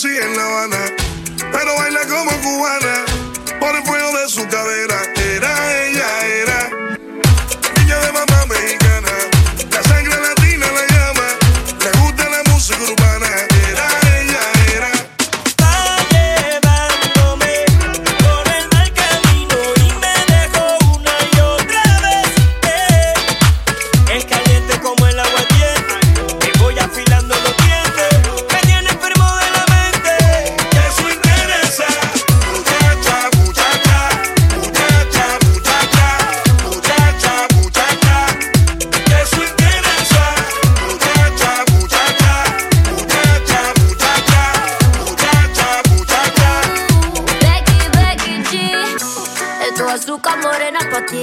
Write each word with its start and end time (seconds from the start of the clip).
Conocí 0.00 0.16
en 0.16 0.36
La 0.36 0.46
Habana, 0.46 0.94
pero 1.50 1.74
baila 1.74 2.00
como 2.06 2.30
cubana. 2.40 3.04
Por 3.58 3.74
el 3.74 3.82
fuego 3.82 4.16
de 4.18 4.28
su 4.28 4.46
cadera, 4.46 5.02
era 5.34 5.57
azúcar 49.98 50.38
morena 50.38 50.78
pa' 50.90 51.04
ti. 51.06 51.22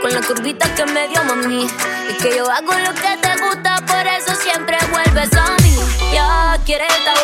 Con 0.00 0.12
la 0.12 0.20
curvita 0.22 0.66
que 0.74 0.84
me 0.86 1.08
dio 1.08 1.22
mami. 1.24 1.66
Y 2.10 2.14
que 2.22 2.36
yo 2.36 2.50
hago 2.50 2.72
lo 2.72 2.92
que 2.94 3.12
te 3.20 3.32
gusta, 3.42 3.76
por 3.86 4.06
eso 4.06 4.34
siempre 4.42 4.76
vuelves 4.90 5.32
a 5.36 5.46
mí. 5.62 5.76
Ya 6.12 6.58
quieres 6.64 6.88
esta 6.98 7.12
boca, 7.12 7.23